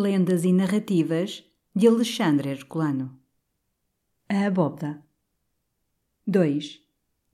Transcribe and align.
Lendas 0.00 0.44
e 0.44 0.52
Narrativas 0.52 1.44
de 1.74 1.88
Alexandre 1.88 2.50
Herculano 2.50 3.18
A 4.28 4.46
Abóbada 4.46 5.02
2. 6.24 6.80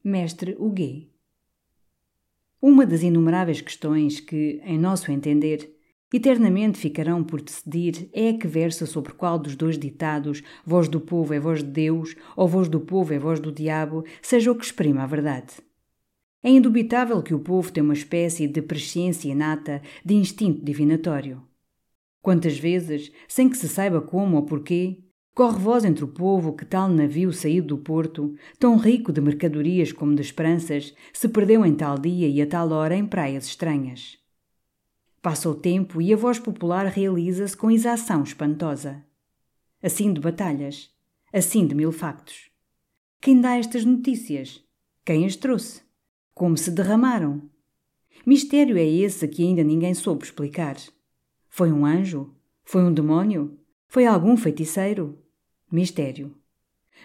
Mestre 0.03 0.57
Huguet 0.59 1.11
Uma 2.63 2.87
das 2.87 3.03
inumeráveis 3.03 3.61
questões 3.61 4.19
que, 4.19 4.63
em 4.65 4.79
nosso 4.79 5.13
entender, 5.13 5.77
eternamente 6.11 6.79
ficarão 6.79 7.23
por 7.23 7.43
decidir 7.43 8.09
é 8.15 8.31
a 8.31 8.39
que 8.39 8.47
versa 8.47 8.87
sobre 8.87 9.13
qual 9.13 9.39
dos 9.39 9.55
dois 9.55 9.79
ditados, 9.79 10.43
voz 10.65 10.89
do 10.89 11.03
povo 11.03 11.35
é 11.35 11.39
voz 11.39 11.63
de 11.63 11.69
Deus, 11.69 12.17
ou 12.35 12.49
voz 12.49 12.67
do 12.67 12.81
povo 12.81 13.13
é 13.13 13.19
voz 13.19 13.41
do 13.41 13.53
diabo, 13.53 14.07
seja 14.23 14.51
o 14.51 14.57
que 14.57 14.65
exprima 14.65 15.03
a 15.03 15.07
verdade. 15.07 15.57
É 16.43 16.49
indubitável 16.49 17.23
que 17.23 17.35
o 17.35 17.41
povo 17.41 17.71
tem 17.71 17.83
uma 17.83 17.93
espécie 17.93 18.49
de 18.49 18.63
presciência 18.63 19.31
inata, 19.31 19.83
de 20.03 20.15
instinto 20.15 20.65
divinatório. 20.65 21.43
Quantas 22.25 22.59
vezes, 22.59 23.13
sem 23.29 23.51
que 23.51 23.57
se 23.59 23.69
saiba 23.69 24.01
como 24.01 24.37
ou 24.37 24.47
porquê, 24.47 25.05
corre 25.35 25.59
voz 25.59 25.85
entre 25.85 26.05
o 26.05 26.09
povo 26.09 26.55
que 26.55 26.65
tal 26.65 26.89
navio 26.89 27.31
saído 27.35 27.77
do 27.77 27.79
porto, 27.79 28.35
tão 28.59 28.79
rico 28.79 29.13
de 29.13 29.21
mercadorias 29.21 29.93
como 29.93 30.15
de 30.15 30.23
esperanças, 30.23 30.95
se 31.13 31.29
perdeu 31.29 31.67
em 31.67 31.75
tal 31.75 31.99
dia 31.99 32.27
e 32.27 32.41
a 32.41 32.47
tal 32.47 32.71
hora 32.71 32.97
em 32.97 33.05
praias 33.05 33.45
estranhas. 33.45 34.17
Passa 35.21 35.51
o 35.51 35.55
tempo 35.55 36.01
e 36.01 36.15
a 36.15 36.17
voz 36.17 36.39
popular 36.39 36.87
realiza-se 36.87 37.55
com 37.55 37.71
exação 37.71 38.23
espantosa. 38.23 39.05
Assim 39.83 40.11
de 40.11 40.19
batalhas, 40.19 40.89
assim 41.31 41.67
de 41.67 41.75
mil 41.75 41.93
factos. 41.93 42.49
Quem 43.21 43.39
dá 43.39 43.59
estas 43.59 43.85
notícias? 43.85 44.65
Quem 45.05 45.27
as 45.27 45.37
trouxe? 45.37 45.83
Como 46.35 46.57
se 46.57 46.71
derramaram? 46.71 47.51
Mistério 48.25 48.79
é 48.79 48.87
esse 48.87 49.29
que 49.29 49.43
ainda 49.43 49.63
ninguém 49.63 49.93
soube 49.93 50.25
explicar. 50.25 50.77
Foi 51.57 51.71
um 51.71 51.87
anjo? 51.87 52.35
Foi 52.65 52.83
um 52.83 52.93
demônio? 52.93 53.57
Foi 53.87 54.05
algum 54.07 54.37
feiticeiro? 54.37 55.17
Mistério. 55.71 56.35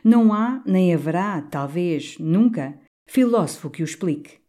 Não 0.03 0.33
há, 0.33 0.64
nem 0.66 0.92
haverá, 0.92 1.39
talvez, 1.39 2.17
nunca, 2.17 2.75
filósofo 3.05 3.70
que 3.70 3.83
o 3.83 3.86
explique. 3.86 4.39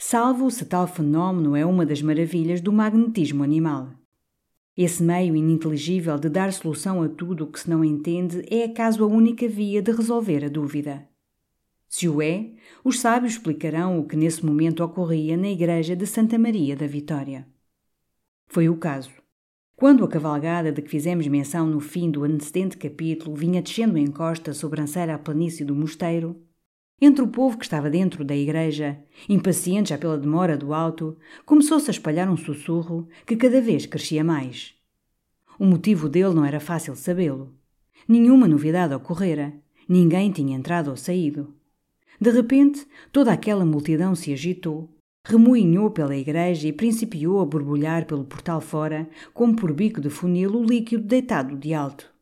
Salvo 0.00 0.50
se 0.50 0.64
tal 0.64 0.88
fenómeno 0.88 1.54
é 1.54 1.64
uma 1.64 1.86
das 1.86 2.02
maravilhas 2.02 2.60
do 2.60 2.72
magnetismo 2.72 3.44
animal. 3.44 3.92
Esse 4.76 5.00
meio 5.00 5.36
ininteligível 5.36 6.18
de 6.18 6.28
dar 6.28 6.52
solução 6.52 7.00
a 7.00 7.08
tudo 7.08 7.44
o 7.44 7.46
que 7.46 7.60
se 7.60 7.70
não 7.70 7.84
entende 7.84 8.44
é 8.52 8.64
acaso 8.64 9.04
a 9.04 9.06
única 9.06 9.46
via 9.46 9.80
de 9.80 9.92
resolver 9.92 10.44
a 10.44 10.48
dúvida. 10.48 11.08
Se 11.86 12.08
o 12.08 12.20
é, 12.20 12.50
os 12.82 12.98
sábios 12.98 13.34
explicarão 13.34 14.00
o 14.00 14.08
que 14.08 14.16
nesse 14.16 14.44
momento 14.44 14.82
ocorria 14.82 15.36
na 15.36 15.48
igreja 15.48 15.94
de 15.94 16.04
Santa 16.04 16.36
Maria 16.36 16.74
da 16.74 16.88
Vitória. 16.88 17.46
Foi 18.48 18.68
o 18.68 18.76
caso. 18.76 19.24
Quando 19.78 20.02
a 20.02 20.08
cavalgada 20.08 20.72
de 20.72 20.80
que 20.80 20.88
fizemos 20.88 21.28
menção 21.28 21.66
no 21.66 21.80
fim 21.80 22.10
do 22.10 22.24
antecedente 22.24 22.78
capítulo 22.78 23.36
vinha 23.36 23.60
descendo 23.60 23.98
em 23.98 24.06
costa 24.06 24.54
sobranceira 24.54 25.14
à 25.14 25.18
planície 25.18 25.66
do 25.66 25.74
mosteiro, 25.74 26.34
entre 26.98 27.22
o 27.22 27.28
povo 27.28 27.58
que 27.58 27.64
estava 27.66 27.90
dentro 27.90 28.24
da 28.24 28.34
igreja, 28.34 28.98
impaciente 29.28 29.90
já 29.90 29.98
pela 29.98 30.16
demora 30.16 30.56
do 30.56 30.72
alto, 30.72 31.18
começou-se 31.44 31.90
a 31.90 31.92
espalhar 31.92 32.26
um 32.30 32.38
sussurro 32.38 33.06
que 33.26 33.36
cada 33.36 33.60
vez 33.60 33.84
crescia 33.84 34.24
mais. 34.24 34.74
O 35.58 35.66
motivo 35.66 36.08
dele 36.08 36.32
não 36.32 36.46
era 36.46 36.58
fácil 36.58 36.96
sabê-lo. 36.96 37.52
Nenhuma 38.08 38.48
novidade 38.48 38.94
ocorrera, 38.94 39.52
ninguém 39.86 40.30
tinha 40.30 40.56
entrado 40.56 40.88
ou 40.88 40.96
saído. 40.96 41.54
De 42.18 42.30
repente, 42.30 42.86
toda 43.12 43.30
aquela 43.30 43.66
multidão 43.66 44.14
se 44.14 44.32
agitou, 44.32 44.95
remoinhou 45.28 45.90
pela 45.90 46.16
igreja 46.16 46.68
e 46.68 46.72
principiou 46.72 47.40
a 47.40 47.44
borbulhar 47.44 48.06
pelo 48.06 48.24
portal 48.24 48.60
fora, 48.60 49.08
como 49.34 49.56
por 49.56 49.72
bico 49.72 50.00
de 50.00 50.08
funil 50.08 50.54
o 50.54 50.64
líquido 50.64 51.02
deitado 51.02 51.56
de 51.56 51.74
alto. 51.74 52.14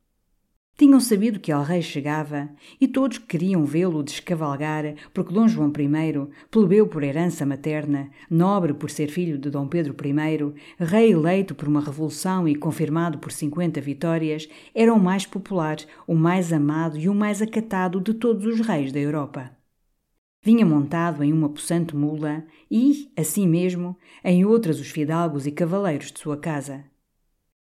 Tinham 0.74 0.98
sabido 0.98 1.38
que 1.38 1.52
El-Rei 1.52 1.82
chegava 1.82 2.48
e 2.80 2.88
todos 2.88 3.18
queriam 3.18 3.62
vê-lo 3.64 4.02
descavalgar, 4.02 4.94
porque 5.12 5.34
Dom 5.34 5.46
João 5.46 5.68
I, 5.68 6.28
plebeu 6.50 6.88
por 6.88 7.04
herança 7.04 7.44
materna, 7.44 8.08
nobre 8.30 8.72
por 8.72 8.90
ser 8.90 9.08
filho 9.08 9.36
de 9.36 9.50
Dom 9.50 9.68
Pedro 9.68 9.94
I, 9.94 10.54
rei 10.82 11.12
eleito 11.12 11.54
por 11.54 11.68
uma 11.68 11.82
revolução 11.82 12.48
e 12.48 12.54
confirmado 12.54 13.18
por 13.18 13.30
cinquenta 13.30 13.82
vitórias, 13.82 14.48
era 14.74 14.94
o 14.94 14.98
mais 14.98 15.26
popular, 15.26 15.76
o 16.06 16.14
mais 16.14 16.54
amado 16.54 16.98
e 16.98 17.06
o 17.06 17.14
mais 17.14 17.42
acatado 17.42 18.00
de 18.00 18.14
todos 18.14 18.46
os 18.46 18.66
reis 18.66 18.90
da 18.90 18.98
Europa. 18.98 19.63
Vinha 20.44 20.66
montado 20.66 21.24
em 21.24 21.32
uma 21.32 21.48
possante 21.48 21.96
mula 21.96 22.44
e, 22.70 23.10
assim 23.16 23.48
mesmo, 23.48 23.96
em 24.22 24.44
outras 24.44 24.78
os 24.78 24.88
fidalgos 24.88 25.46
e 25.46 25.50
cavaleiros 25.50 26.12
de 26.12 26.20
sua 26.20 26.36
casa. 26.36 26.84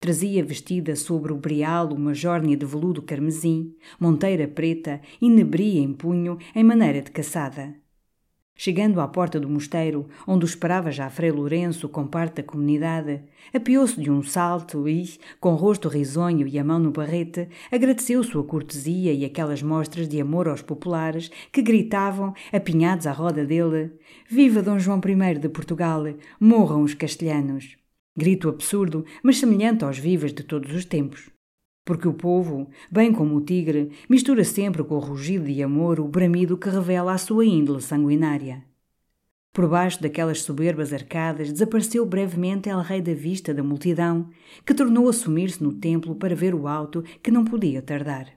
Trazia 0.00 0.42
vestida 0.42 0.96
sobre 0.96 1.34
o 1.34 1.36
brial 1.36 1.92
uma 1.92 2.14
jórnia 2.14 2.56
de 2.56 2.64
veludo 2.64 3.02
carmesim, 3.02 3.76
monteira 4.00 4.48
preta 4.48 5.02
e 5.20 5.28
nebria 5.28 5.82
em 5.82 5.92
punho 5.92 6.38
em 6.54 6.64
maneira 6.64 7.02
de 7.02 7.10
caçada. 7.10 7.81
Chegando 8.54 9.00
à 9.00 9.08
porta 9.08 9.40
do 9.40 9.48
mosteiro, 9.48 10.08
onde 10.26 10.44
o 10.44 10.46
esperava 10.46 10.90
já 10.90 11.08
Frei 11.08 11.32
Lourenço 11.32 11.88
com 11.88 12.06
parte 12.06 12.36
da 12.36 12.42
comunidade, 12.42 13.22
apiou-se 13.52 14.00
de 14.00 14.10
um 14.10 14.22
salto 14.22 14.88
e, 14.88 15.18
com 15.40 15.52
o 15.52 15.56
rosto 15.56 15.88
risonho 15.88 16.46
e 16.46 16.58
a 16.58 16.64
mão 16.64 16.78
no 16.78 16.90
barrete, 16.90 17.48
agradeceu 17.70 18.22
sua 18.22 18.44
cortesia 18.44 19.12
e 19.12 19.24
aquelas 19.24 19.62
mostras 19.62 20.08
de 20.08 20.20
amor 20.20 20.48
aos 20.48 20.62
populares 20.62 21.30
que 21.50 21.62
gritavam, 21.62 22.34
apinhados 22.52 23.06
à 23.06 23.12
roda 23.12 23.44
dele: 23.44 23.92
Viva 24.28 24.62
Dom 24.62 24.78
João 24.78 25.00
I 25.04 25.38
de 25.38 25.48
Portugal! 25.48 26.04
Morram 26.38 26.82
os 26.82 26.94
castelhanos! 26.94 27.76
Grito 28.16 28.48
absurdo, 28.48 29.06
mas 29.22 29.38
semelhante 29.38 29.84
aos 29.84 29.98
vivas 29.98 30.34
de 30.34 30.42
todos 30.42 30.72
os 30.74 30.84
tempos. 30.84 31.30
Porque 31.84 32.06
o 32.06 32.14
povo, 32.14 32.68
bem 32.90 33.12
como 33.12 33.36
o 33.36 33.40
tigre, 33.40 33.90
mistura 34.08 34.44
sempre 34.44 34.84
com 34.84 34.94
o 34.94 35.00
rugido 35.00 35.46
de 35.46 35.62
amor 35.62 35.98
o 35.98 36.06
bramido 36.06 36.56
que 36.56 36.68
revela 36.68 37.12
a 37.12 37.18
sua 37.18 37.44
índole 37.44 37.82
sanguinária. 37.82 38.64
Por 39.52 39.68
baixo 39.68 40.00
daquelas 40.00 40.42
soberbas 40.42 40.92
arcadas 40.94 41.52
desapareceu 41.52 42.06
brevemente 42.06 42.70
El 42.70 42.80
Rei 42.80 43.02
da 43.02 43.12
vista 43.12 43.52
da 43.52 43.62
multidão, 43.62 44.30
que 44.64 44.72
tornou 44.72 45.08
a 45.08 45.12
sumir-se 45.12 45.62
no 45.62 45.74
templo 45.74 46.14
para 46.14 46.34
ver 46.34 46.54
o 46.54 46.66
alto 46.66 47.04
que 47.22 47.30
não 47.30 47.44
podia 47.44 47.82
tardar. 47.82 48.32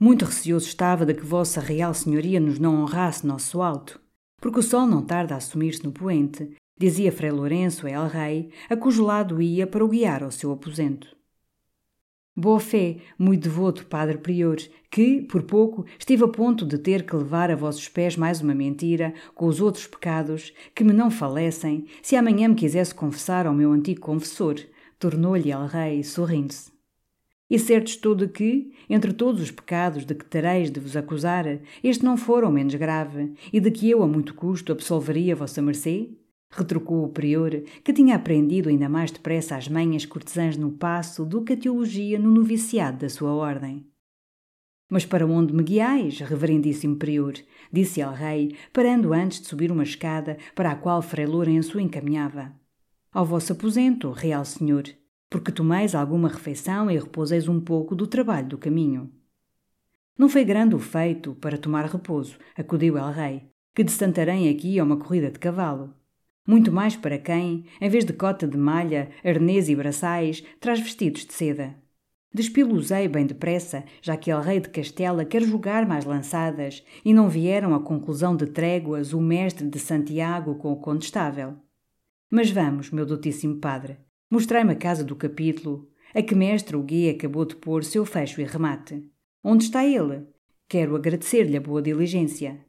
Muito 0.00 0.24
receoso 0.24 0.66
estava 0.66 1.06
de 1.06 1.14
que 1.14 1.24
Vossa 1.24 1.60
Real 1.60 1.94
Senhoria 1.94 2.40
nos 2.40 2.58
não 2.58 2.82
honrasse 2.82 3.24
nosso 3.24 3.62
alto, 3.62 4.00
porque 4.40 4.58
o 4.58 4.62
sol 4.62 4.88
não 4.88 5.02
tarda 5.02 5.36
a 5.36 5.40
sumir-se 5.40 5.84
no 5.84 5.92
poente, 5.92 6.50
dizia 6.76 7.12
Frei 7.12 7.30
Lourenço 7.30 7.86
a 7.86 7.90
El 7.90 8.08
Rei, 8.08 8.50
a 8.68 8.76
cujo 8.76 9.04
lado 9.04 9.40
ia 9.40 9.68
para 9.68 9.84
o 9.84 9.88
guiar 9.88 10.24
ao 10.24 10.32
seu 10.32 10.50
aposento. 10.50 11.16
Boa 12.34 12.58
fé, 12.58 12.96
muito 13.18 13.42
devoto 13.42 13.84
padre 13.84 14.16
prior, 14.16 14.56
que, 14.90 15.20
por 15.20 15.42
pouco, 15.42 15.84
esteve 15.98 16.24
a 16.24 16.28
ponto 16.28 16.64
de 16.64 16.78
ter 16.78 17.04
que 17.04 17.14
levar 17.14 17.50
a 17.50 17.54
vossos 17.54 17.90
pés 17.90 18.16
mais 18.16 18.40
uma 18.40 18.54
mentira, 18.54 19.12
com 19.34 19.44
os 19.44 19.60
outros 19.60 19.86
pecados, 19.86 20.50
que 20.74 20.82
me 20.82 20.94
não 20.94 21.10
falecem, 21.10 21.84
se 22.00 22.16
amanhã 22.16 22.48
me 22.48 22.54
quisesse 22.54 22.94
confessar 22.94 23.46
ao 23.46 23.52
meu 23.52 23.70
antigo 23.70 24.00
confessor, 24.00 24.58
tornou-lhe 24.98 25.52
el 25.52 25.66
rei, 25.66 26.02
sorrindo-se. 26.02 26.72
E 27.50 27.58
certo 27.58 27.88
estou 27.88 28.14
de 28.14 28.26
que, 28.26 28.72
entre 28.88 29.12
todos 29.12 29.42
os 29.42 29.50
pecados 29.50 30.06
de 30.06 30.14
que 30.14 30.24
tereis 30.24 30.70
de 30.70 30.80
vos 30.80 30.96
acusar, 30.96 31.60
este 31.84 32.02
não 32.02 32.16
for 32.16 32.44
o 32.44 32.50
menos 32.50 32.74
grave, 32.76 33.34
e 33.52 33.60
de 33.60 33.70
que 33.70 33.90
eu 33.90 34.02
a 34.02 34.06
muito 34.06 34.34
custo 34.34 34.72
absolveria 34.72 35.36
vossa 35.36 35.60
mercê? 35.60 36.08
Retrucou 36.52 37.02
o 37.04 37.08
prior, 37.08 37.50
que 37.82 37.92
tinha 37.92 38.14
aprendido 38.14 38.68
ainda 38.68 38.88
mais 38.88 39.10
depressa 39.10 39.56
as 39.56 39.66
manhas 39.66 40.04
cortesãs 40.04 40.56
no 40.56 40.70
passo 40.70 41.24
do 41.24 41.42
que 41.42 41.54
a 41.54 41.56
teologia 41.56 42.18
no 42.18 42.30
noviciado 42.30 42.98
da 42.98 43.08
sua 43.08 43.32
ordem. 43.32 43.86
Mas 44.88 45.06
para 45.06 45.26
onde 45.26 45.54
me 45.54 45.62
guiais, 45.62 46.20
reverendíssimo 46.20 46.96
prior? 46.96 47.32
disse 47.72 48.02
ao 48.02 48.12
rei, 48.12 48.54
parando 48.72 49.14
antes 49.14 49.40
de 49.40 49.46
subir 49.46 49.72
uma 49.72 49.82
escada 49.82 50.36
para 50.54 50.70
a 50.70 50.76
qual 50.76 51.00
Frei 51.00 51.24
Lourenço 51.24 51.80
encaminhava. 51.80 52.52
Ao 53.10 53.24
vosso 53.24 53.52
aposento, 53.52 54.10
real 54.10 54.44
senhor, 54.44 54.84
porque 55.30 55.50
tomeis 55.50 55.94
alguma 55.94 56.28
refeição 56.28 56.90
e 56.90 56.98
repouseis 56.98 57.48
um 57.48 57.58
pouco 57.58 57.96
do 57.96 58.06
trabalho 58.06 58.48
do 58.48 58.58
caminho. 58.58 59.10
Não 60.18 60.28
foi 60.28 60.44
grande 60.44 60.74
o 60.74 60.78
feito 60.78 61.34
para 61.36 61.56
tomar 61.56 61.86
repouso, 61.86 62.36
acudiu 62.54 62.98
el 62.98 63.10
rei, 63.10 63.48
que 63.74 63.82
de 63.82 63.90
Santarém 63.90 64.50
aqui 64.50 64.78
é 64.78 64.82
uma 64.82 64.98
corrida 64.98 65.30
de 65.30 65.38
cavalo. 65.38 65.94
Muito 66.46 66.72
mais 66.72 66.96
para 66.96 67.18
quem, 67.18 67.66
em 67.80 67.88
vez 67.88 68.04
de 68.04 68.12
cota 68.12 68.48
de 68.48 68.58
malha, 68.58 69.10
arnês 69.24 69.68
e 69.68 69.76
braçais, 69.76 70.42
traz 70.58 70.80
vestidos 70.80 71.24
de 71.24 71.32
seda. 71.32 71.76
Despiluzei 72.34 73.06
bem 73.08 73.26
depressa, 73.26 73.84
já 74.00 74.16
que 74.16 74.30
el 74.30 74.40
rei 74.40 74.58
de 74.58 74.70
Castela 74.70 75.24
quer 75.24 75.42
jogar 75.42 75.86
mais 75.86 76.04
lançadas, 76.04 76.82
e 77.04 77.12
não 77.12 77.28
vieram 77.28 77.74
à 77.74 77.80
conclusão 77.80 78.34
de 78.34 78.46
tréguas 78.46 79.12
o 79.12 79.20
mestre 79.20 79.68
de 79.68 79.78
Santiago 79.78 80.54
com 80.56 80.72
o 80.72 80.80
condestável. 80.80 81.56
Mas 82.30 82.50
vamos, 82.50 82.90
meu 82.90 83.04
doutíssimo 83.04 83.56
padre, 83.56 83.98
mostrai-me 84.30 84.72
a 84.72 84.76
casa 84.76 85.04
do 85.04 85.14
capítulo, 85.14 85.90
a 86.14 86.22
que 86.22 86.34
mestre 86.34 86.74
o 86.74 86.82
guia 86.82 87.12
acabou 87.12 87.44
de 87.44 87.54
pôr 87.54 87.84
seu 87.84 88.04
fecho 88.06 88.40
e 88.40 88.44
remate. 88.44 89.04
Onde 89.44 89.64
está 89.64 89.84
ele? 89.84 90.26
Quero 90.66 90.96
agradecer-lhe 90.96 91.56
a 91.56 91.60
boa 91.60 91.82
diligência. 91.82 92.64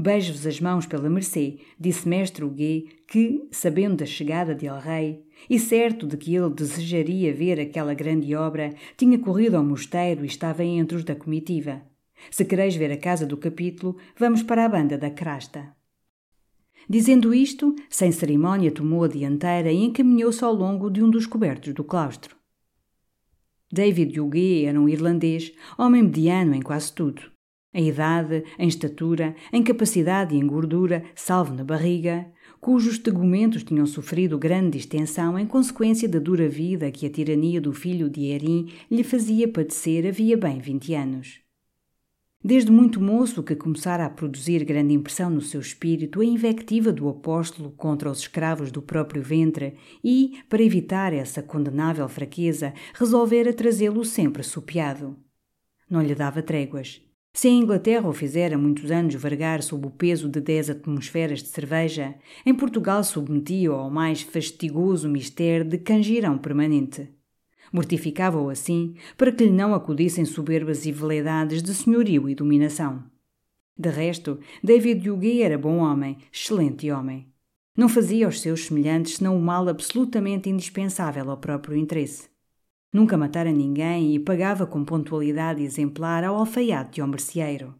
Beijo-vos 0.00 0.46
as 0.46 0.60
mãos 0.60 0.86
pela 0.86 1.10
mercê, 1.10 1.58
disse 1.76 2.08
mestre 2.08 2.44
Huguet, 2.44 2.86
que, 3.08 3.48
sabendo 3.50 3.96
da 3.96 4.06
chegada 4.06 4.54
de 4.54 4.64
El 4.64 4.78
Rei, 4.78 5.24
e 5.50 5.58
certo 5.58 6.06
de 6.06 6.16
que 6.16 6.36
ele 6.36 6.50
desejaria 6.50 7.34
ver 7.34 7.58
aquela 7.58 7.94
grande 7.94 8.32
obra, 8.32 8.72
tinha 8.96 9.18
corrido 9.18 9.56
ao 9.56 9.64
mosteiro 9.64 10.22
e 10.22 10.28
estava 10.28 10.62
entre 10.62 10.96
os 10.96 11.02
da 11.02 11.16
comitiva. 11.16 11.82
Se 12.30 12.44
quereis 12.44 12.76
ver 12.76 12.92
a 12.92 12.96
casa 12.96 13.26
do 13.26 13.36
capítulo, 13.36 13.96
vamos 14.16 14.40
para 14.40 14.64
a 14.64 14.68
banda 14.68 14.96
da 14.96 15.10
crasta. 15.10 15.74
Dizendo 16.88 17.34
isto, 17.34 17.74
sem 17.90 18.12
cerimónia 18.12 18.70
tomou 18.70 19.02
a 19.02 19.08
dianteira 19.08 19.72
e 19.72 19.82
encaminhou-se 19.82 20.44
ao 20.44 20.54
longo 20.54 20.88
de 20.90 21.02
um 21.02 21.10
dos 21.10 21.26
cobertos 21.26 21.74
do 21.74 21.82
claustro. 21.82 22.36
David 23.72 24.20
Huguet 24.20 24.64
era 24.64 24.80
um 24.80 24.88
irlandês, 24.88 25.52
homem 25.76 26.04
mediano 26.04 26.54
em 26.54 26.62
quase 26.62 26.92
tudo. 26.92 27.36
Em 27.72 27.88
idade, 27.88 28.44
em 28.58 28.66
estatura, 28.66 29.36
em 29.52 29.62
capacidade 29.62 30.34
e 30.34 30.38
em 30.38 30.46
gordura, 30.46 31.04
salvo 31.14 31.52
na 31.52 31.62
barriga, 31.62 32.26
cujos 32.60 32.98
tegumentos 32.98 33.62
tinham 33.62 33.84
sofrido 33.84 34.38
grande 34.38 34.78
distensão 34.78 35.38
em 35.38 35.46
consequência 35.46 36.08
da 36.08 36.18
dura 36.18 36.48
vida 36.48 36.90
que 36.90 37.04
a 37.04 37.10
tirania 37.10 37.60
do 37.60 37.72
filho 37.74 38.08
de 38.08 38.26
Erin 38.26 38.72
lhe 38.90 39.04
fazia 39.04 39.46
padecer 39.46 40.06
havia 40.06 40.36
bem 40.36 40.58
vinte 40.58 40.94
anos. 40.94 41.40
Desde 42.42 42.70
muito 42.70 43.00
moço 43.00 43.42
que 43.42 43.54
começara 43.54 44.06
a 44.06 44.10
produzir 44.10 44.64
grande 44.64 44.94
impressão 44.94 45.28
no 45.28 45.40
seu 45.40 45.60
espírito 45.60 46.20
a 46.20 46.24
invectiva 46.24 46.90
do 46.92 47.08
apóstolo 47.08 47.72
contra 47.72 48.08
os 48.08 48.20
escravos 48.20 48.70
do 48.70 48.80
próprio 48.80 49.20
ventre 49.22 49.74
e, 50.02 50.38
para 50.48 50.62
evitar 50.62 51.12
essa 51.12 51.42
condenável 51.42 52.08
fraqueza, 52.08 52.72
resolvera 52.94 53.52
trazê-lo 53.52 54.04
sempre 54.04 54.42
sopeado. 54.42 55.18
Não 55.90 56.00
lhe 56.00 56.14
dava 56.14 56.40
tréguas. 56.40 57.02
Se 57.32 57.46
a 57.46 57.50
Inglaterra 57.50 58.08
o 58.08 58.12
fizera 58.12 58.58
muitos 58.58 58.90
anos 58.90 59.14
vergar 59.14 59.62
sob 59.62 59.86
o 59.86 59.90
peso 59.90 60.28
de 60.28 60.40
dez 60.40 60.68
atmosferas 60.68 61.42
de 61.42 61.48
cerveja, 61.48 62.16
em 62.44 62.54
Portugal 62.54 63.04
submetia-o 63.04 63.74
ao 63.74 63.90
mais 63.90 64.22
fastigoso 64.22 65.08
mistério 65.08 65.64
de 65.64 65.78
cangirão 65.78 66.36
permanente. 66.36 67.08
Mortificava-o 67.72 68.48
assim 68.48 68.94
para 69.16 69.30
que 69.30 69.44
lhe 69.44 69.52
não 69.52 69.74
acudissem 69.74 70.24
soberbas 70.24 70.86
e 70.86 70.92
veleidades 70.92 71.62
de 71.62 71.74
senhorio 71.74 72.28
e 72.28 72.34
dominação. 72.34 73.04
De 73.76 73.90
resto, 73.90 74.40
David 74.64 75.08
Huguet 75.08 75.42
era 75.42 75.56
bom 75.56 75.76
homem, 75.76 76.18
excelente 76.32 76.90
homem. 76.90 77.28
Não 77.76 77.88
fazia 77.88 78.26
aos 78.26 78.40
seus 78.40 78.66
semelhantes 78.66 79.18
senão 79.18 79.36
o 79.36 79.40
mal 79.40 79.68
absolutamente 79.68 80.50
indispensável 80.50 81.30
ao 81.30 81.36
próprio 81.36 81.76
interesse. 81.76 82.28
Nunca 82.92 83.16
matara 83.16 83.52
ninguém 83.52 84.14
e 84.14 84.18
pagava 84.18 84.66
com 84.66 84.84
pontualidade 84.84 85.62
exemplar 85.62 86.24
ao 86.24 86.36
alfaiate 86.36 86.98
e 86.98 87.02
ao 87.02 87.08
merceeiro. 87.08 87.74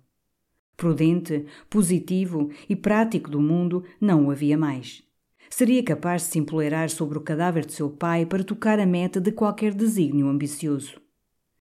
Prudente, 0.76 1.46
positivo 1.68 2.50
e 2.68 2.76
prático 2.76 3.30
do 3.30 3.40
mundo 3.40 3.82
não 4.00 4.26
o 4.26 4.30
havia 4.30 4.56
mais. 4.56 5.02
Seria 5.50 5.82
capaz 5.82 6.22
de 6.22 6.28
se 6.28 6.38
empoleirar 6.38 6.90
sobre 6.90 7.16
o 7.16 7.22
cadáver 7.22 7.64
de 7.64 7.72
seu 7.72 7.90
pai 7.90 8.26
para 8.26 8.44
tocar 8.44 8.78
a 8.78 8.86
meta 8.86 9.20
de 9.20 9.32
qualquer 9.32 9.72
desígnio 9.72 10.28
ambicioso. 10.28 11.00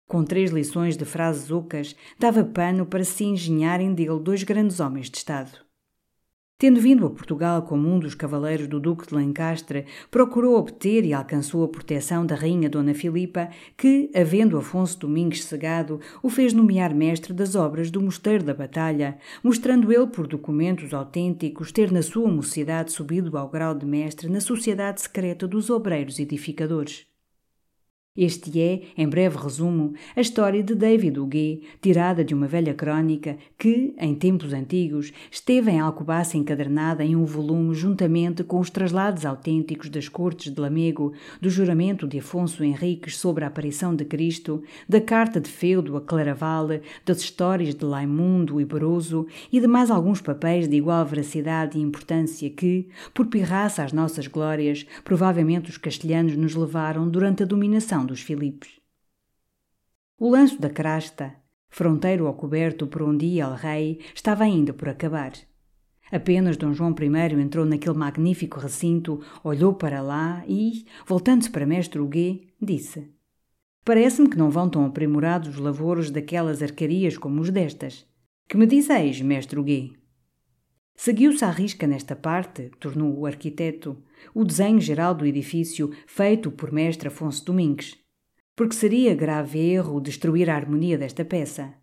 Com 0.06 0.22
três 0.24 0.50
lições 0.50 0.96
de 0.96 1.06
frases 1.06 1.50
ocas, 1.50 1.96
dava 2.18 2.44
pano 2.44 2.84
para 2.84 3.02
se 3.02 3.24
engenharem 3.24 3.94
dele 3.94 4.20
dois 4.20 4.42
grandes 4.42 4.78
homens 4.78 5.08
de 5.08 5.16
Estado. 5.16 5.71
Tendo 6.62 6.80
vindo 6.80 7.04
a 7.04 7.10
Portugal 7.10 7.62
como 7.62 7.92
um 7.92 7.98
dos 7.98 8.14
cavaleiros 8.14 8.68
do 8.68 8.78
Duque 8.78 9.08
de 9.08 9.16
Lencastre, 9.16 9.84
procurou 10.08 10.56
obter 10.56 11.04
e 11.04 11.12
alcançou 11.12 11.64
a 11.64 11.68
proteção 11.68 12.24
da 12.24 12.36
Rainha 12.36 12.70
Dona 12.70 12.94
Filipa, 12.94 13.48
que, 13.76 14.08
havendo 14.14 14.56
Afonso 14.56 14.96
Domingues 15.00 15.42
cegado, 15.42 15.98
o 16.22 16.30
fez 16.30 16.52
nomear 16.52 16.94
mestre 16.94 17.32
das 17.32 17.56
obras 17.56 17.90
do 17.90 18.00
Mosteiro 18.00 18.44
da 18.44 18.54
Batalha, 18.54 19.18
mostrando 19.42 19.92
ele 19.92 20.06
por 20.06 20.28
documentos 20.28 20.94
autênticos 20.94 21.72
ter 21.72 21.90
na 21.90 22.00
sua 22.00 22.30
mocidade 22.30 22.92
subido 22.92 23.36
ao 23.36 23.48
grau 23.48 23.74
de 23.74 23.84
mestre 23.84 24.28
na 24.28 24.40
sociedade 24.40 25.00
secreta 25.00 25.48
dos 25.48 25.68
obreiros 25.68 26.20
edificadores. 26.20 27.11
Este 28.14 28.60
é, 28.60 28.82
em 28.94 29.08
breve 29.08 29.38
resumo, 29.38 29.94
a 30.14 30.20
história 30.20 30.62
de 30.62 30.74
David 30.74 31.18
Huguet, 31.18 31.62
tirada 31.80 32.22
de 32.22 32.34
uma 32.34 32.46
velha 32.46 32.74
crónica 32.74 33.38
que, 33.58 33.94
em 33.98 34.14
tempos 34.14 34.52
antigos, 34.52 35.14
esteve 35.30 35.70
em 35.70 35.80
Alcobaça 35.80 36.36
encadernada 36.36 37.02
em 37.02 37.16
um 37.16 37.24
volume 37.24 37.74
juntamente 37.74 38.44
com 38.44 38.60
os 38.60 38.68
traslados 38.68 39.24
autênticos 39.24 39.88
das 39.88 40.10
cortes 40.10 40.52
de 40.52 40.60
Lamego, 40.60 41.14
do 41.40 41.48
juramento 41.48 42.06
de 42.06 42.18
Afonso 42.18 42.62
Henriques 42.62 43.16
sobre 43.16 43.44
a 43.44 43.46
aparição 43.46 43.96
de 43.96 44.04
Cristo, 44.04 44.62
da 44.86 45.00
carta 45.00 45.40
de 45.40 45.48
feudo 45.48 45.96
a 45.96 46.00
Claraval, 46.02 46.68
das 47.06 47.20
histórias 47.20 47.74
de 47.74 47.84
Laimundo 47.86 48.60
e 48.60 48.64
Broso 48.66 49.26
e 49.50 49.58
de 49.58 49.66
mais 49.66 49.90
alguns 49.90 50.20
papéis 50.20 50.68
de 50.68 50.76
igual 50.76 51.06
veracidade 51.06 51.78
e 51.78 51.80
importância 51.80 52.50
que, 52.50 52.86
por 53.14 53.28
pirraça 53.28 53.82
às 53.82 53.90
nossas 53.90 54.26
glórias, 54.26 54.84
provavelmente 55.02 55.70
os 55.70 55.78
castelhanos 55.78 56.36
nos 56.36 56.54
levaram 56.54 57.08
durante 57.08 57.42
a 57.42 57.46
dominação 57.46 58.01
dos 58.04 58.20
Filipes. 58.20 58.80
O 60.18 60.28
lanço 60.30 60.60
da 60.60 60.70
crasta, 60.70 61.34
fronteiro 61.68 62.26
ao 62.26 62.34
coberto 62.34 62.86
por 62.86 63.02
onde 63.02 63.26
ia 63.26 63.48
o 63.48 63.54
rei, 63.54 64.00
estava 64.14 64.44
ainda 64.44 64.72
por 64.72 64.88
acabar. 64.88 65.32
Apenas 66.12 66.56
Dom 66.58 66.74
João 66.74 66.94
I 67.00 67.40
entrou 67.40 67.64
naquele 67.64 67.96
magnífico 67.96 68.60
recinto, 68.60 69.20
olhou 69.42 69.74
para 69.74 70.02
lá 70.02 70.44
e, 70.46 70.84
voltando-se 71.06 71.50
para 71.50 71.66
Mestre 71.66 72.00
Huguet, 72.00 72.52
disse: 72.60 73.10
Parece-me 73.84 74.28
que 74.28 74.36
não 74.36 74.50
vão 74.50 74.68
tão 74.68 74.84
aprimorados 74.84 75.48
os 75.48 75.56
lavouros 75.56 76.10
daquelas 76.10 76.62
arcarias 76.62 77.16
como 77.16 77.40
os 77.40 77.50
destas. 77.50 78.06
Que 78.46 78.56
me 78.56 78.66
dizeis, 78.66 79.20
Mestre 79.22 79.58
Huguet? 79.58 80.01
Seguiu-se 80.94 81.44
à 81.44 81.50
risca 81.50 81.86
nesta 81.86 82.14
parte, 82.14 82.70
tornou 82.78 83.18
o 83.18 83.26
arquiteto, 83.26 84.02
o 84.34 84.44
desenho 84.44 84.80
geral 84.80 85.14
do 85.14 85.26
edifício 85.26 85.90
feito 86.06 86.50
por 86.50 86.70
mestre 86.70 87.08
Afonso 87.08 87.44
Domingues, 87.44 87.98
porque 88.54 88.74
seria 88.74 89.14
grave 89.14 89.58
erro 89.58 90.00
destruir 90.00 90.48
a 90.48 90.54
harmonia 90.54 90.98
desta 90.98 91.24
peça. 91.24 91.74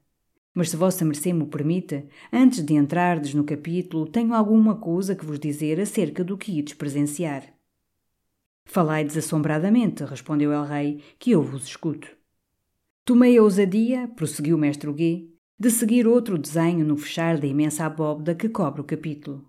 Mas 0.54 0.70
se 0.70 0.78
vossa 0.78 1.06
mercê 1.06 1.34
me 1.34 1.46
permite, 1.46 2.06
antes 2.32 2.64
de 2.64 2.74
entrardes 2.74 3.34
no 3.34 3.44
capítulo, 3.44 4.08
tenho 4.08 4.34
alguma 4.34 4.76
coisa 4.76 5.16
que 5.16 5.26
vos 5.26 5.40
dizer 5.40 5.80
acerca 5.80 6.24
do 6.24 6.38
que 6.38 6.58
ides 6.58 6.74
presenciar. 6.74 7.54
Falai 8.66 9.04
desassombradamente, 9.04 10.04
respondeu 10.06 10.54
el 10.54 10.66
rei, 10.66 11.04
que 11.18 11.32
eu 11.32 11.42
vos 11.42 11.64
escuto. 11.64 12.08
Tomei 13.04 13.38
a 13.38 13.42
ousadia, 13.42 14.08
prosseguiu 14.16 14.58
mestre 14.58 14.88
Huguet, 14.88 15.28
de 15.62 15.70
seguir 15.70 16.08
outro 16.08 16.38
desenho 16.38 16.86
no 16.86 16.96
fechar 16.96 17.38
da 17.38 17.46
imensa 17.46 17.86
abóbada 17.86 18.34
que 18.34 18.48
cobre 18.48 18.80
o 18.80 18.86
capítulo. 18.86 19.46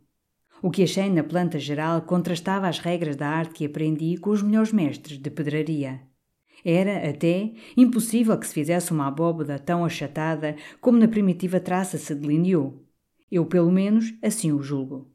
O 0.60 0.68
que 0.68 0.82
achei 0.82 1.08
na 1.08 1.22
planta 1.22 1.56
geral 1.56 2.02
contrastava 2.02 2.66
as 2.66 2.80
regras 2.80 3.14
da 3.14 3.28
arte 3.28 3.54
que 3.54 3.64
aprendi 3.64 4.16
com 4.16 4.30
os 4.30 4.42
melhores 4.42 4.72
mestres 4.72 5.18
de 5.18 5.30
pedraria. 5.30 6.00
Era, 6.64 7.08
até, 7.08 7.52
impossível 7.76 8.36
que 8.36 8.46
se 8.48 8.54
fizesse 8.54 8.90
uma 8.90 9.06
abóbada 9.06 9.56
tão 9.56 9.84
achatada 9.84 10.56
como 10.80 10.98
na 10.98 11.06
primitiva 11.06 11.60
traça 11.60 11.96
se 11.96 12.12
delineou. 12.12 12.84
Eu, 13.30 13.46
pelo 13.46 13.70
menos, 13.70 14.12
assim 14.20 14.50
o 14.50 14.60
julgo. 14.60 15.08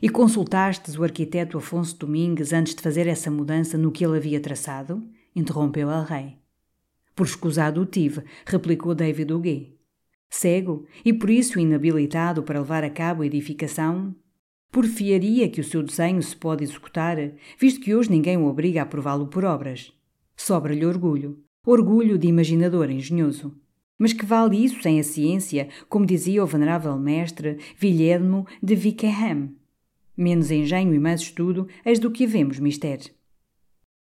E 0.00 0.10
consultastes 0.10 0.98
o 0.98 1.04
arquiteto 1.04 1.56
Afonso 1.56 1.96
Domingues 1.96 2.52
antes 2.52 2.74
de 2.74 2.82
fazer 2.82 3.06
essa 3.06 3.30
mudança 3.30 3.78
no 3.78 3.90
que 3.90 4.04
ele 4.04 4.18
havia 4.18 4.40
traçado? 4.40 5.02
Interrompeu 5.34 5.90
el 5.90 6.04
rei. 6.04 6.36
Por 7.16 7.24
escusado 7.24 7.80
o 7.80 7.86
tive, 7.86 8.22
replicou 8.44 8.94
David 8.94 9.32
Huguet 9.32 9.81
cego 10.32 10.86
e 11.04 11.12
por 11.12 11.28
isso 11.28 11.60
inabilitado 11.60 12.42
para 12.42 12.58
levar 12.58 12.82
a 12.82 12.90
cabo 12.90 13.22
a 13.22 13.26
edificação? 13.26 14.14
Porfiaria 14.70 15.48
que 15.50 15.60
o 15.60 15.64
seu 15.64 15.82
desenho 15.82 16.22
se 16.22 16.34
pode 16.34 16.64
executar, 16.64 17.18
visto 17.58 17.80
que 17.80 17.94
hoje 17.94 18.10
ninguém 18.10 18.38
o 18.38 18.46
obriga 18.46 18.82
a 18.82 18.86
prová-lo 18.86 19.26
por 19.26 19.44
obras. 19.44 19.92
Sobra-lhe 20.34 20.86
orgulho, 20.86 21.38
orgulho 21.66 22.16
de 22.16 22.26
imaginador 22.26 22.90
engenhoso. 22.90 23.54
Mas 23.98 24.14
que 24.14 24.24
vale 24.24 24.64
isso 24.64 24.82
sem 24.82 24.98
a 24.98 25.04
ciência, 25.04 25.68
como 25.88 26.06
dizia 26.06 26.42
o 26.42 26.46
venerável 26.46 26.98
mestre 26.98 27.58
Vilhelmo 27.76 28.46
de 28.62 28.74
Wickham? 28.74 29.50
Menos 30.16 30.50
engenho 30.50 30.94
e 30.94 30.98
mais 30.98 31.20
estudo, 31.20 31.68
eis 31.84 31.98
do 31.98 32.10
que 32.10 32.24
havemos 32.24 32.58
mister. 32.58 33.12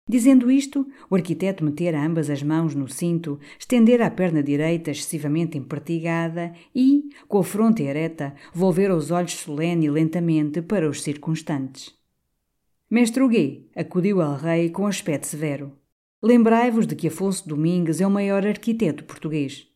Dizendo 0.10 0.50
isto, 0.50 0.88
o 1.08 1.16
arquiteto 1.16 1.64
metera 1.64 2.04
ambas 2.04 2.32
as 2.32 2.42
mãos 2.42 2.74
no 2.74 2.88
cinto, 2.88 3.40
estendera 3.60 4.08
a 4.08 4.10
perna 4.10 4.42
direita 4.42 4.90
excessivamente 4.90 5.56
empertigada 5.56 6.52
e, 6.74 7.12
com 7.28 7.38
a 7.38 7.44
fronte 7.44 7.84
ereta, 7.84 8.34
volvera 8.52 8.96
os 8.96 9.12
olhos 9.12 9.34
solene 9.34 9.86
e 9.86 9.92
lentamente 9.92 10.64
para 10.64 10.90
os 10.90 11.04
circunstantes. 11.04 11.94
Mestre 12.90 13.22
Huguet, 13.22 13.70
acudiu 13.76 14.20
ao 14.20 14.36
rei 14.36 14.72
com 14.72 14.88
aspecto 14.88 15.28
severo. 15.28 15.74
Lembrai-vos 16.24 16.88
de 16.88 16.96
que 16.96 17.10
Afonso 17.10 17.48
Domingues 17.48 18.02
é 18.02 18.08
o 18.08 18.10
maior 18.10 18.48
arquiteto 18.48 19.04
português. 19.04 19.68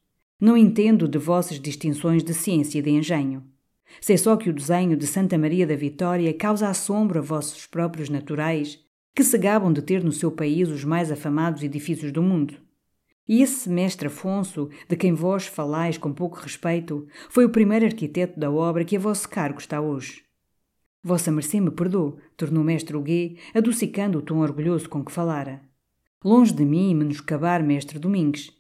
Não 0.41 0.57
entendo 0.57 1.07
de 1.07 1.19
vossas 1.19 1.59
distinções 1.59 2.23
de 2.23 2.33
ciência 2.33 2.79
e 2.79 2.81
de 2.81 2.89
engenho. 2.89 3.43
Sei 4.01 4.17
só 4.17 4.35
que 4.35 4.49
o 4.49 4.53
desenho 4.53 4.97
de 4.97 5.05
Santa 5.05 5.37
Maria 5.37 5.67
da 5.67 5.75
Vitória 5.75 6.33
causa 6.33 6.69
assombro 6.69 7.19
a 7.19 7.21
vossos 7.21 7.67
próprios 7.67 8.09
naturais 8.09 8.83
que 9.15 9.23
se 9.23 9.37
gabam 9.37 9.71
de 9.71 9.81
ter 9.81 10.03
no 10.03 10.11
seu 10.11 10.31
país 10.31 10.69
os 10.69 10.83
mais 10.83 11.11
afamados 11.11 11.63
edifícios 11.63 12.11
do 12.11 12.23
mundo. 12.23 12.55
E 13.27 13.41
esse 13.41 13.69
mestre 13.69 14.07
Afonso, 14.07 14.69
de 14.89 14.97
quem 14.97 15.13
vós 15.13 15.45
falais 15.45 15.97
com 15.97 16.11
pouco 16.11 16.39
respeito, 16.39 17.07
foi 17.29 17.45
o 17.45 17.49
primeiro 17.49 17.85
arquiteto 17.85 18.39
da 18.39 18.51
obra 18.51 18.83
que 18.83 18.97
a 18.97 18.99
vosso 18.99 19.29
cargo 19.29 19.59
está 19.59 19.79
hoje. 19.79 20.23
Vossa 21.01 21.31
mercê 21.31 21.59
me 21.59 21.71
perdoe, 21.71 22.15
tornou 22.35 22.63
mestre 22.63 22.95
Huguet, 22.95 23.37
adocicando 23.53 24.19
o 24.19 24.21
tom 24.21 24.39
orgulhoso 24.39 24.89
com 24.89 25.03
que 25.03 25.11
falara. 25.11 25.61
Longe 26.23 26.53
de 26.53 26.65
mim 26.65 26.95
menoscabar 26.95 27.63
mestre 27.63 27.99
Domingues. 27.99 28.51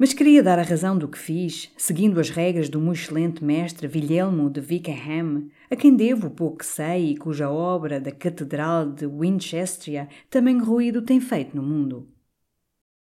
Mas 0.00 0.14
queria 0.14 0.42
dar 0.42 0.58
a 0.58 0.62
razão 0.62 0.96
do 0.96 1.06
que 1.06 1.18
fiz, 1.18 1.70
seguindo 1.76 2.18
as 2.18 2.30
regras 2.30 2.70
do 2.70 2.80
muito 2.80 3.00
excelente 3.00 3.44
mestre 3.44 3.86
Wilhelmo 3.86 4.48
de 4.48 4.58
Wickenham, 4.58 5.50
a 5.70 5.76
quem 5.76 5.94
devo 5.94 6.28
o 6.28 6.30
pouco 6.30 6.60
que 6.60 6.64
sei 6.64 7.10
e 7.10 7.16
cuja 7.18 7.50
obra 7.50 8.00
da 8.00 8.10
Catedral 8.10 8.90
de 8.90 9.06
Winchester 9.06 10.08
também 10.30 10.58
ruído 10.58 11.02
tem 11.02 11.20
feito 11.20 11.54
no 11.54 11.62
mundo. 11.62 12.08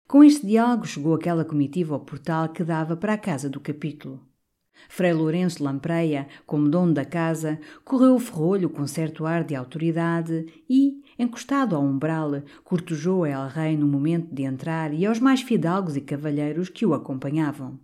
Com 0.09 0.25
este 0.25 0.45
diálogo 0.45 0.89
chegou 0.89 1.15
aquela 1.15 1.45
comitiva 1.45 1.95
ao 1.95 2.01
portal 2.01 2.49
que 2.49 2.65
dava 2.65 2.97
para 2.97 3.15
a 3.15 3.19
casa 3.19 3.49
do 3.49 3.61
capítulo. 3.61 4.21
Frei 4.89 5.13
Lourenço 5.13 5.63
Lampreia, 5.63 6.29
como 6.47 6.69
dono 6.69 6.93
da 6.93 7.05
casa, 7.05 7.59
correu 7.85 8.15
o 8.15 8.19
ferrolho 8.19 8.71
com 8.71 8.87
certo 8.87 9.27
ar 9.27 9.45
de 9.45 9.55
autoridade 9.55 10.47
e, 10.69 11.03
encostado 11.19 11.75
ao 11.75 11.83
umbral, 11.83 12.43
cortejou 12.63 13.25
a 13.25 13.29
El 13.29 13.49
Rei 13.49 13.77
no 13.77 13.87
momento 13.87 14.35
de 14.35 14.43
entrar 14.43 14.93
e 14.95 15.05
aos 15.07 15.19
mais 15.19 15.43
fidalgos 15.43 15.97
e 15.97 16.01
cavalheiros 16.01 16.69
que 16.69 16.87
o 16.87 16.95
acompanhavam. 16.95 17.79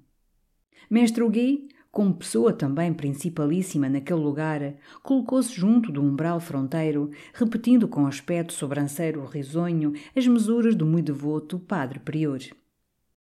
Mestre 0.91 1.23
Huguet, 1.23 1.69
como 1.91 2.15
pessoa 2.15 2.53
também 2.53 2.93
principalíssima 2.93 3.89
naquele 3.89 4.19
lugar, 4.19 4.75
colocou-se 5.03 5.55
junto 5.55 5.93
do 5.93 6.03
umbral 6.03 6.41
fronteiro, 6.41 7.11
repetindo 7.33 7.87
com 7.87 8.07
aspecto 8.07 8.53
sobranceiro 8.53 9.25
risonho 9.25 9.93
as 10.15 10.27
mesuras 10.27 10.75
do 10.75 10.85
muito 10.85 11.07
devoto 11.07 11.59
padre 11.59 12.01
prior. 12.01 12.41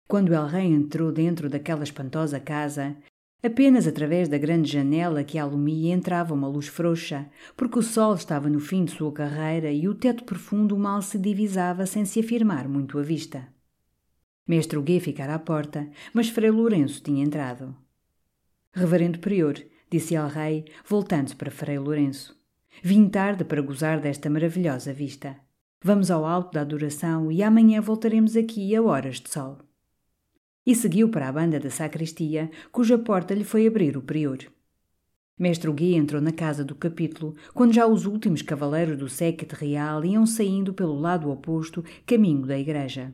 Quando 0.07 0.35
El 0.35 0.47
Rei 0.47 0.67
entrou 0.67 1.11
dentro 1.11 1.49
daquela 1.49 1.85
espantosa 1.85 2.38
casa, 2.38 2.97
Apenas 3.42 3.87
através 3.87 4.28
da 4.28 4.37
grande 4.37 4.70
janela 4.70 5.25
que 5.25 5.38
alumia 5.38 5.94
entrava 5.94 6.35
uma 6.35 6.47
luz 6.47 6.66
frouxa, 6.66 7.26
porque 7.56 7.78
o 7.78 7.82
sol 7.82 8.14
estava 8.14 8.50
no 8.50 8.61
fim 8.61 8.85
de 8.85 8.92
sua 8.92 9.11
carreira 9.11 9.73
e 9.73 9.88
o 9.88 9.94
teto 9.94 10.25
profundo 10.25 10.76
mal 10.76 11.00
se 11.00 11.18
divisava 11.18 11.87
sem 11.87 12.04
se 12.04 12.20
afirmar 12.20 12.68
muito 12.68 12.99
à 12.99 13.02
vista. 13.02 13.49
Mestre 14.47 14.76
Huguet 14.78 15.00
ficara 15.00 15.35
à 15.35 15.38
porta, 15.38 15.88
mas 16.12 16.28
Frei 16.28 16.50
Lourenço 16.50 17.02
tinha 17.02 17.25
entrado. 17.25 17.75
Reverendo 18.75 19.18
Prior, 19.20 19.54
disse 19.90 20.14
ao 20.14 20.28
rei, 20.28 20.66
voltando-se 20.87 21.35
para 21.35 21.50
Frei 21.50 21.78
Lourenço. 21.78 22.38
Vim 22.82 23.09
tarde 23.09 23.42
para 23.42 23.62
gozar 23.62 24.00
desta 24.00 24.28
maravilhosa 24.28 24.92
vista. 24.92 25.37
Vamos 25.82 26.11
ao 26.11 26.26
alto 26.26 26.52
da 26.52 26.61
adoração 26.61 27.32
e 27.32 27.42
amanhã 27.42 27.80
voltaremos 27.80 28.37
aqui 28.37 28.76
a 28.76 28.82
horas 28.82 29.18
de 29.18 29.30
sol 29.30 29.59
e 30.71 30.75
seguiu 30.75 31.09
para 31.09 31.29
a 31.29 31.33
banda 31.33 31.59
da 31.59 31.69
sacristia, 31.69 32.49
cuja 32.71 32.97
porta 32.97 33.35
lhe 33.35 33.43
foi 33.43 33.67
abrir 33.67 33.97
o 33.97 34.03
prior. 34.03 34.39
Mestre 35.37 35.73
Gui 35.73 35.97
entrou 35.97 36.23
na 36.23 36.31
casa 36.31 36.65
do 36.65 36.77
capítulo 36.77 37.35
quando 37.53 37.73
já 37.73 37.89
os 37.89 38.07
últimos 38.07 38.41
cavaleiros 38.41 38.97
do 38.97 39.09
séquito 39.09 39.55
real 39.55 40.05
iam 40.05 40.25
saindo 40.25 40.73
pelo 40.73 40.95
lado 40.95 41.29
oposto, 41.29 41.83
caminho 42.07 42.47
da 42.47 42.57
igreja. 42.57 43.12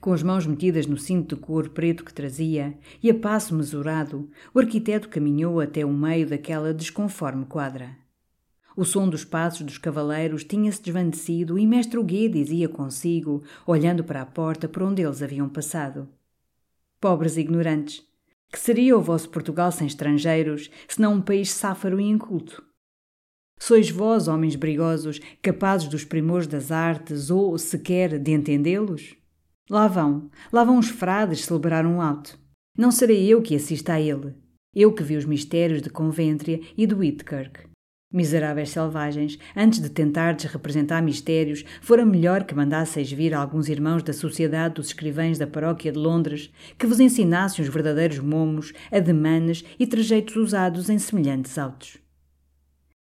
Com 0.00 0.12
as 0.12 0.22
mãos 0.22 0.46
metidas 0.46 0.86
no 0.86 0.96
cinto 0.96 1.34
de 1.34 1.40
couro 1.40 1.70
preto 1.70 2.04
que 2.04 2.14
trazia 2.14 2.78
e 3.02 3.10
a 3.10 3.14
passo 3.14 3.52
mesurado, 3.52 4.30
o 4.54 4.60
arquiteto 4.60 5.08
caminhou 5.08 5.58
até 5.58 5.84
o 5.84 5.92
meio 5.92 6.28
daquela 6.28 6.72
desconforme 6.72 7.44
quadra. 7.44 7.96
O 8.76 8.84
som 8.84 9.08
dos 9.08 9.24
passos 9.24 9.62
dos 9.62 9.78
cavaleiros 9.78 10.44
tinha-se 10.44 10.80
desvanecido 10.80 11.58
e 11.58 11.66
mestre 11.66 11.98
Huguet 11.98 12.28
dizia 12.28 12.68
consigo, 12.68 13.42
olhando 13.66 14.04
para 14.04 14.22
a 14.22 14.26
porta 14.26 14.68
por 14.68 14.84
onde 14.84 15.02
eles 15.02 15.22
haviam 15.22 15.48
passado. 15.48 16.08
Pobres 17.00 17.38
ignorantes, 17.38 18.02
que 18.52 18.58
seria 18.58 18.94
o 18.94 19.00
vosso 19.00 19.30
Portugal 19.30 19.72
sem 19.72 19.86
estrangeiros, 19.86 20.70
senão 20.86 21.14
um 21.14 21.22
país 21.22 21.50
sáfaro 21.50 21.98
e 21.98 22.04
inculto? 22.04 22.62
Sois 23.58 23.88
vós, 23.88 24.28
homens 24.28 24.54
brigosos, 24.54 25.18
capazes 25.40 25.88
dos 25.88 26.04
primores 26.04 26.46
das 26.46 26.70
artes 26.70 27.30
ou, 27.30 27.56
sequer, 27.56 28.18
de 28.18 28.32
entendê-los? 28.32 29.16
Lá 29.70 29.88
vão, 29.88 30.30
lá 30.52 30.62
vão 30.62 30.78
os 30.78 30.90
frades 30.90 31.46
celebrar 31.46 31.86
um 31.86 32.02
auto. 32.02 32.38
Não 32.76 32.90
serei 32.90 33.26
eu 33.26 33.40
que 33.40 33.56
assista 33.56 33.94
a 33.94 34.00
ele. 34.00 34.34
Eu 34.74 34.92
que 34.92 35.02
vi 35.02 35.16
os 35.16 35.24
mistérios 35.24 35.80
de 35.80 35.88
Conventria 35.88 36.60
e 36.76 36.86
de 36.86 36.94
Whitkirk. 36.94 37.69
Miseráveis 38.12 38.70
selvagens, 38.70 39.38
antes 39.56 39.78
de 39.78 39.88
tentardes 39.88 40.50
representar 40.50 41.00
mistérios, 41.00 41.64
fora 41.80 42.04
melhor 42.04 42.42
que 42.42 42.56
mandasseis 42.56 43.12
vir 43.12 43.32
alguns 43.32 43.68
irmãos 43.68 44.02
da 44.02 44.12
Sociedade 44.12 44.74
dos 44.74 44.88
Escrivães 44.88 45.38
da 45.38 45.46
Paróquia 45.46 45.92
de 45.92 45.98
Londres, 45.98 46.50
que 46.76 46.86
vos 46.86 46.98
ensinassem 46.98 47.64
os 47.64 47.72
verdadeiros 47.72 48.18
momos, 48.18 48.72
ademanes 48.90 49.64
e 49.78 49.86
trejeitos 49.86 50.34
usados 50.34 50.90
em 50.90 50.98
semelhantes 50.98 51.56
autos. 51.56 51.98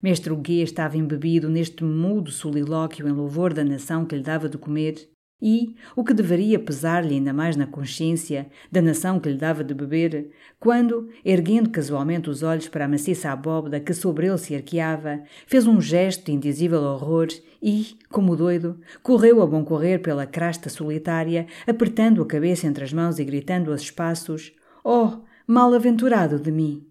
Mestre 0.04 0.34
Huguet 0.34 0.64
estava 0.64 0.98
embebido 0.98 1.50
neste 1.50 1.82
mudo 1.82 2.30
solilóquio 2.30 3.08
em 3.08 3.12
louvor 3.12 3.54
da 3.54 3.64
nação 3.64 4.06
que 4.06 4.18
lhe 4.18 4.24
dava 4.24 4.50
de 4.50 4.58
comer, 4.58 5.10
e, 5.42 5.76
o 5.96 6.04
que 6.04 6.14
deveria 6.14 6.60
pesar-lhe 6.60 7.16
ainda 7.16 7.32
mais 7.32 7.56
na 7.56 7.66
consciência 7.66 8.48
da 8.72 8.82
nação 8.82 9.20
que 9.20 9.30
lhe 9.30 9.38
dava 9.38 9.64
de 9.64 9.74
beber, 9.74 10.32
quando, 10.60 11.10
erguendo 11.24 11.70
casualmente 11.70 12.30
os 12.30 12.44
olhos 12.44 12.68
para 12.68 12.86
a 12.86 12.88
maciça 12.88 13.30
abóbada 13.30 13.80
que 13.80 13.94
sobre 13.94 14.28
ele 14.28 14.38
se 14.38 14.56
arqueava, 14.56 15.22
fez 15.48 15.66
um 15.66 15.80
gesto 15.80 16.26
de 16.26 16.34
indizível 16.34 16.82
horror 16.82 17.28
e, 17.62 17.98
como 18.10 18.36
doido, 18.36 18.80
correu 19.02 19.42
a 19.42 19.48
bom 19.48 19.64
correr 19.64 20.00
pela 20.00 20.26
crasta 20.26 20.70
solitária, 20.70 21.48
apertando 21.66 22.22
a 22.22 22.26
cabeça 22.26 22.68
entre 22.68 22.84
as 22.84 22.92
mãos 22.92 23.20
e 23.20 23.24
gritando 23.24 23.72
aos 23.72 23.82
espaços: 23.82 24.52
Oh, 24.84 25.20
mal-aventurado 25.48 26.40
de 26.40 26.52
mim! 26.52 26.89